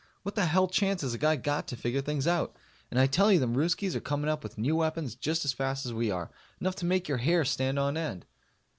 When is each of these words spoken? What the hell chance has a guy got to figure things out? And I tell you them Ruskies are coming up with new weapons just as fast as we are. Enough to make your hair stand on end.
What 0.23 0.33
the 0.33 0.47
hell 0.47 0.67
chance 0.67 1.03
has 1.03 1.13
a 1.13 1.19
guy 1.19 1.35
got 1.35 1.67
to 1.67 1.75
figure 1.75 2.01
things 2.01 2.25
out? 2.25 2.55
And 2.89 2.99
I 2.99 3.05
tell 3.05 3.31
you 3.31 3.37
them 3.37 3.55
Ruskies 3.55 3.93
are 3.93 3.99
coming 4.01 4.31
up 4.31 4.41
with 4.41 4.57
new 4.57 4.75
weapons 4.77 5.13
just 5.13 5.45
as 5.45 5.53
fast 5.53 5.85
as 5.85 5.93
we 5.93 6.09
are. 6.09 6.31
Enough 6.59 6.77
to 6.77 6.87
make 6.87 7.07
your 7.07 7.19
hair 7.19 7.45
stand 7.45 7.77
on 7.77 7.95
end. 7.95 8.25